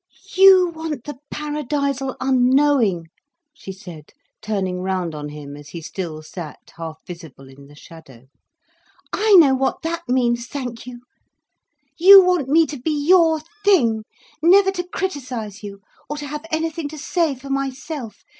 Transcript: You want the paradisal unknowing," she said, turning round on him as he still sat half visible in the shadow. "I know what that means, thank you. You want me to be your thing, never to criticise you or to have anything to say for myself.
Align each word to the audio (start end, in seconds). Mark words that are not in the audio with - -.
You 0.35 0.69
want 0.73 1.03
the 1.03 1.19
paradisal 1.29 2.17
unknowing," 2.19 3.09
she 3.53 3.71
said, 3.71 4.13
turning 4.41 4.81
round 4.81 5.13
on 5.13 5.29
him 5.29 5.55
as 5.55 5.69
he 5.69 5.81
still 5.83 6.23
sat 6.23 6.57
half 6.75 7.05
visible 7.05 7.47
in 7.47 7.67
the 7.67 7.75
shadow. 7.75 8.25
"I 9.13 9.33
know 9.35 9.53
what 9.53 9.83
that 9.83 10.09
means, 10.09 10.47
thank 10.47 10.87
you. 10.87 11.01
You 11.99 12.25
want 12.25 12.49
me 12.49 12.65
to 12.65 12.79
be 12.79 12.89
your 13.07 13.41
thing, 13.63 14.03
never 14.41 14.71
to 14.71 14.87
criticise 14.87 15.61
you 15.61 15.81
or 16.09 16.17
to 16.17 16.25
have 16.25 16.45
anything 16.49 16.89
to 16.89 16.97
say 16.97 17.35
for 17.35 17.51
myself. 17.51 18.23